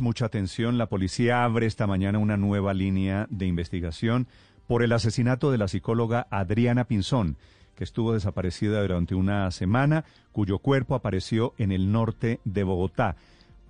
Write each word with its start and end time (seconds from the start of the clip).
Mucha 0.00 0.26
atención, 0.26 0.78
la 0.78 0.88
policía 0.88 1.44
abre 1.44 1.66
esta 1.66 1.86
mañana 1.86 2.18
una 2.18 2.36
nueva 2.36 2.74
línea 2.74 3.26
de 3.30 3.46
investigación 3.46 4.26
por 4.66 4.82
el 4.82 4.92
asesinato 4.92 5.50
de 5.50 5.58
la 5.58 5.68
psicóloga 5.68 6.26
Adriana 6.30 6.84
Pinzón, 6.84 7.36
que 7.74 7.84
estuvo 7.84 8.12
desaparecida 8.12 8.82
durante 8.82 9.14
una 9.14 9.50
semana, 9.50 10.04
cuyo 10.32 10.58
cuerpo 10.58 10.94
apareció 10.94 11.54
en 11.56 11.72
el 11.72 11.92
norte 11.92 12.40
de 12.44 12.64
Bogotá. 12.64 13.16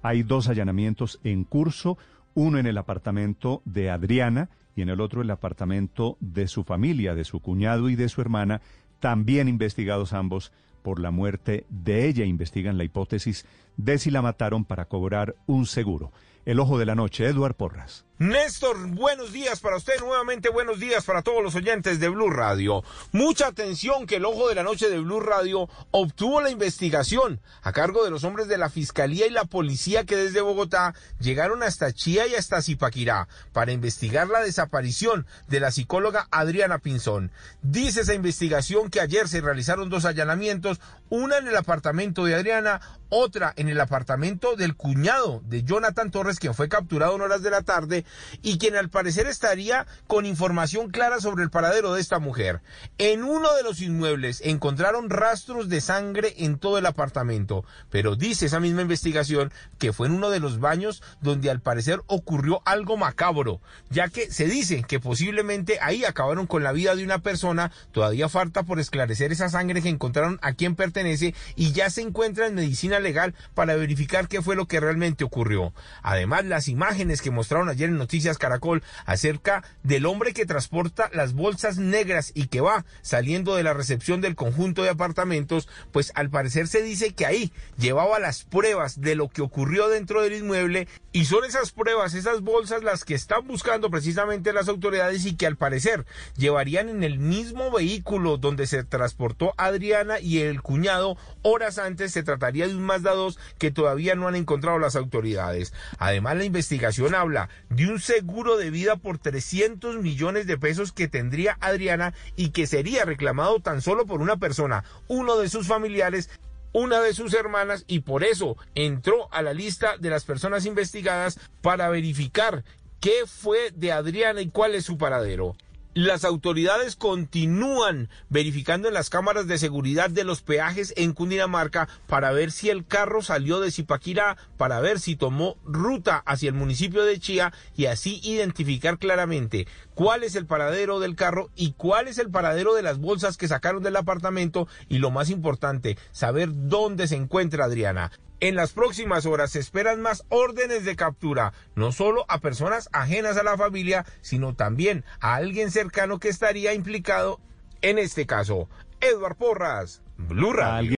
Hay 0.02 0.22
dos 0.22 0.48
allanamientos 0.48 1.20
en 1.22 1.44
curso, 1.44 1.98
uno 2.34 2.58
en 2.58 2.66
el 2.66 2.78
apartamento 2.78 3.62
de 3.64 3.90
Adriana 3.90 4.48
y 4.74 4.82
en 4.82 4.88
el 4.88 5.00
otro 5.00 5.22
el 5.22 5.30
apartamento 5.30 6.16
de 6.20 6.48
su 6.48 6.64
familia, 6.64 7.14
de 7.14 7.24
su 7.24 7.40
cuñado 7.40 7.88
y 7.88 7.94
de 7.94 8.08
su 8.08 8.20
hermana, 8.20 8.62
también 9.00 9.48
investigados 9.48 10.12
ambos 10.12 10.52
por 10.86 11.00
la 11.00 11.10
muerte 11.10 11.66
de 11.68 12.06
ella. 12.06 12.24
Investigan 12.24 12.78
la 12.78 12.84
hipótesis 12.84 13.44
de 13.76 13.98
si 13.98 14.12
la 14.12 14.22
mataron 14.22 14.64
para 14.64 14.84
cobrar 14.84 15.34
un 15.46 15.66
seguro. 15.66 16.12
El 16.44 16.60
ojo 16.60 16.78
de 16.78 16.86
la 16.86 16.94
noche, 16.94 17.26
Eduard 17.26 17.56
Porras. 17.56 18.06
Néstor, 18.18 18.78
buenos 18.92 19.30
días 19.30 19.60
para 19.60 19.76
usted, 19.76 20.00
nuevamente 20.00 20.48
buenos 20.48 20.80
días 20.80 21.04
para 21.04 21.20
todos 21.20 21.42
los 21.42 21.54
oyentes 21.54 22.00
de 22.00 22.08
Blue 22.08 22.30
Radio. 22.30 22.82
Mucha 23.12 23.48
atención 23.48 24.06
que 24.06 24.16
el 24.16 24.24
ojo 24.24 24.48
de 24.48 24.54
la 24.54 24.62
noche 24.62 24.88
de 24.88 24.98
Blue 25.00 25.20
Radio 25.20 25.68
obtuvo 25.90 26.40
la 26.40 26.48
investigación 26.48 27.42
a 27.60 27.72
cargo 27.72 28.04
de 28.04 28.10
los 28.10 28.24
hombres 28.24 28.48
de 28.48 28.56
la 28.56 28.70
Fiscalía 28.70 29.26
y 29.26 29.30
la 29.30 29.44
Policía 29.44 30.06
que 30.06 30.16
desde 30.16 30.40
Bogotá 30.40 30.94
llegaron 31.20 31.62
hasta 31.62 31.92
Chía 31.92 32.26
y 32.26 32.36
hasta 32.36 32.62
Zipaquirá 32.62 33.28
para 33.52 33.72
investigar 33.72 34.28
la 34.28 34.40
desaparición 34.40 35.26
de 35.48 35.60
la 35.60 35.70
psicóloga 35.70 36.26
Adriana 36.30 36.78
Pinzón. 36.78 37.32
Dice 37.60 38.00
esa 38.00 38.14
investigación 38.14 38.88
que 38.88 39.02
ayer 39.02 39.28
se 39.28 39.42
realizaron 39.42 39.90
dos 39.90 40.06
allanamientos, 40.06 40.75
una 41.08 41.38
en 41.38 41.48
el 41.48 41.56
apartamento 41.56 42.24
de 42.24 42.34
Adriana, 42.34 42.80
otra 43.08 43.52
en 43.56 43.68
el 43.68 43.80
apartamento 43.80 44.56
del 44.56 44.74
cuñado 44.74 45.40
de 45.46 45.62
Jonathan 45.62 46.10
Torres, 46.10 46.40
quien 46.40 46.54
fue 46.54 46.68
capturado 46.68 47.14
en 47.14 47.20
horas 47.20 47.42
de 47.42 47.50
la 47.50 47.62
tarde 47.62 48.04
y 48.42 48.58
quien 48.58 48.74
al 48.74 48.90
parecer 48.90 49.28
estaría 49.28 49.86
con 50.08 50.26
información 50.26 50.90
clara 50.90 51.20
sobre 51.20 51.44
el 51.44 51.50
paradero 51.50 51.94
de 51.94 52.00
esta 52.00 52.18
mujer. 52.18 52.60
En 52.98 53.22
uno 53.22 53.54
de 53.54 53.62
los 53.62 53.80
inmuebles 53.80 54.40
encontraron 54.44 55.10
rastros 55.10 55.68
de 55.68 55.80
sangre 55.80 56.34
en 56.38 56.58
todo 56.58 56.78
el 56.78 56.86
apartamento, 56.86 57.64
pero 57.90 58.16
dice 58.16 58.46
esa 58.46 58.58
misma 58.58 58.82
investigación 58.82 59.52
que 59.78 59.92
fue 59.92 60.08
en 60.08 60.14
uno 60.14 60.30
de 60.30 60.40
los 60.40 60.58
baños 60.58 61.02
donde 61.20 61.50
al 61.50 61.60
parecer 61.60 62.00
ocurrió 62.06 62.60
algo 62.64 62.96
macabro, 62.96 63.60
ya 63.90 64.08
que 64.08 64.32
se 64.32 64.46
dice 64.46 64.82
que 64.82 64.98
posiblemente 64.98 65.78
ahí 65.80 66.04
acabaron 66.04 66.46
con 66.46 66.64
la 66.64 66.72
vida 66.72 66.96
de 66.96 67.04
una 67.04 67.20
persona, 67.20 67.70
todavía 67.92 68.28
falta 68.28 68.64
por 68.64 68.80
esclarecer 68.80 69.30
esa 69.30 69.48
sangre 69.48 69.82
que 69.82 69.88
encontraron 69.88 70.38
a 70.42 70.54
quién 70.66 70.74
pertenece 70.74 71.32
y 71.54 71.70
ya 71.70 71.90
se 71.90 72.00
encuentra 72.00 72.48
en 72.48 72.56
medicina 72.56 72.98
legal 72.98 73.34
para 73.54 73.76
verificar 73.76 74.26
qué 74.26 74.42
fue 74.42 74.56
lo 74.56 74.66
que 74.66 74.80
realmente 74.80 75.22
ocurrió. 75.22 75.72
Además, 76.02 76.44
las 76.44 76.66
imágenes 76.66 77.22
que 77.22 77.30
mostraron 77.30 77.68
ayer 77.68 77.88
en 77.88 77.98
Noticias 77.98 78.36
Caracol 78.36 78.82
acerca 79.04 79.62
del 79.84 80.06
hombre 80.06 80.32
que 80.32 80.44
transporta 80.44 81.08
las 81.12 81.34
bolsas 81.34 81.78
negras 81.78 82.32
y 82.34 82.48
que 82.48 82.60
va 82.60 82.84
saliendo 83.02 83.54
de 83.54 83.62
la 83.62 83.74
recepción 83.74 84.20
del 84.20 84.34
conjunto 84.34 84.82
de 84.82 84.90
apartamentos, 84.90 85.68
pues 85.92 86.10
al 86.16 86.30
parecer 86.30 86.66
se 86.66 86.82
dice 86.82 87.14
que 87.14 87.26
ahí 87.26 87.52
llevaba 87.78 88.18
las 88.18 88.42
pruebas 88.42 89.00
de 89.00 89.14
lo 89.14 89.28
que 89.28 89.42
ocurrió 89.42 89.88
dentro 89.88 90.22
del 90.22 90.32
inmueble 90.32 90.88
y 91.12 91.26
son 91.26 91.44
esas 91.44 91.70
pruebas, 91.70 92.14
esas 92.14 92.40
bolsas 92.40 92.82
las 92.82 93.04
que 93.04 93.14
están 93.14 93.46
buscando 93.46 93.88
precisamente 93.88 94.52
las 94.52 94.68
autoridades 94.68 95.24
y 95.26 95.36
que 95.36 95.46
al 95.46 95.56
parecer 95.56 96.06
llevarían 96.36 96.88
en 96.88 97.04
el 97.04 97.20
mismo 97.20 97.70
vehículo 97.70 98.36
donde 98.36 98.66
se 98.66 98.82
transportó 98.82 99.54
Adriana 99.56 100.18
y 100.20 100.40
el 100.40 100.55
cuñado 100.62 101.16
horas 101.42 101.78
antes 101.78 102.12
se 102.12 102.22
trataría 102.22 102.68
de 102.68 102.76
un 102.76 102.82
Mazda 102.82 103.14
2 103.14 103.38
que 103.58 103.70
todavía 103.70 104.14
no 104.14 104.28
han 104.28 104.34
encontrado 104.34 104.78
las 104.78 104.96
autoridades. 104.96 105.72
Además 105.98 106.36
la 106.36 106.44
investigación 106.44 107.14
habla 107.14 107.48
de 107.68 107.86
un 107.86 108.00
seguro 108.00 108.56
de 108.56 108.70
vida 108.70 108.96
por 108.96 109.18
300 109.18 109.96
millones 109.96 110.46
de 110.46 110.58
pesos 110.58 110.92
que 110.92 111.08
tendría 111.08 111.58
Adriana 111.60 112.14
y 112.36 112.50
que 112.50 112.66
sería 112.66 113.04
reclamado 113.04 113.60
tan 113.60 113.82
solo 113.82 114.06
por 114.06 114.20
una 114.20 114.36
persona, 114.36 114.84
uno 115.08 115.36
de 115.36 115.48
sus 115.48 115.66
familiares 115.66 116.30
una 116.72 117.00
de 117.00 117.14
sus 117.14 117.32
hermanas 117.32 117.84
y 117.86 118.00
por 118.00 118.22
eso 118.22 118.58
entró 118.74 119.32
a 119.32 119.40
la 119.40 119.54
lista 119.54 119.96
de 119.96 120.10
las 120.10 120.26
personas 120.26 120.66
investigadas 120.66 121.40
para 121.62 121.88
verificar 121.88 122.64
qué 123.00 123.22
fue 123.26 123.70
de 123.74 123.92
Adriana 123.92 124.42
y 124.42 124.50
cuál 124.50 124.74
es 124.74 124.84
su 124.84 124.98
paradero. 124.98 125.56
Las 125.96 126.26
autoridades 126.26 126.94
continúan 126.94 128.10
verificando 128.28 128.86
en 128.86 128.92
las 128.92 129.08
cámaras 129.08 129.46
de 129.46 129.56
seguridad 129.56 130.10
de 130.10 130.24
los 130.24 130.42
peajes 130.42 130.92
en 130.94 131.14
Cundinamarca 131.14 131.88
para 132.06 132.32
ver 132.32 132.52
si 132.52 132.68
el 132.68 132.84
carro 132.84 133.22
salió 133.22 133.60
de 133.60 133.70
Zipaquirá, 133.70 134.36
para 134.58 134.80
ver 134.80 135.00
si 135.00 135.16
tomó 135.16 135.56
ruta 135.64 136.22
hacia 136.26 136.50
el 136.50 136.54
municipio 136.54 137.06
de 137.06 137.18
Chía 137.18 137.54
y 137.74 137.86
así 137.86 138.20
identificar 138.24 138.98
claramente 138.98 139.66
cuál 139.94 140.22
es 140.22 140.36
el 140.36 140.44
paradero 140.44 141.00
del 141.00 141.16
carro 141.16 141.48
y 141.56 141.72
cuál 141.72 142.08
es 142.08 142.18
el 142.18 142.30
paradero 142.30 142.74
de 142.74 142.82
las 142.82 142.98
bolsas 142.98 143.38
que 143.38 143.48
sacaron 143.48 143.82
del 143.82 143.96
apartamento 143.96 144.68
y 144.90 144.98
lo 144.98 145.10
más 145.10 145.30
importante, 145.30 145.96
saber 146.12 146.50
dónde 146.52 147.08
se 147.08 147.16
encuentra 147.16 147.64
Adriana. 147.64 148.12
En 148.38 148.54
las 148.54 148.72
próximas 148.72 149.24
horas 149.24 149.52
se 149.52 149.60
esperan 149.60 150.02
más 150.02 150.24
órdenes 150.28 150.84
de 150.84 150.94
captura, 150.94 151.54
no 151.74 151.90
solo 151.90 152.26
a 152.28 152.40
personas 152.40 152.90
ajenas 152.92 153.38
a 153.38 153.42
la 153.42 153.56
familia, 153.56 154.04
sino 154.20 154.54
también 154.54 155.04
a 155.20 155.36
alguien 155.36 155.70
cercano 155.70 156.18
que 156.18 156.28
estaría 156.28 156.74
implicado 156.74 157.40
en 157.80 157.98
este 157.98 158.26
caso. 158.26 158.68
Edward 159.00 159.36
Porras, 159.36 160.02
Blue. 160.18 160.52